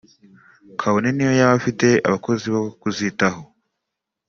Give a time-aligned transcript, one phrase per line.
[0.79, 3.41] kabone niyo yaba afite abakozi bo kuzitaho